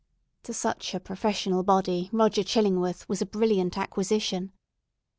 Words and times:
To 0.45 0.51
such 0.51 0.95
a 0.95 0.99
professional 0.99 1.61
body 1.61 2.09
Roger 2.11 2.43
Chillingworth 2.43 3.07
was 3.07 3.21
a 3.21 3.25
brilliant 3.27 3.77
acquisition. 3.77 4.51